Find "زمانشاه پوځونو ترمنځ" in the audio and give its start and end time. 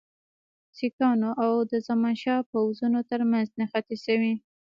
1.87-3.47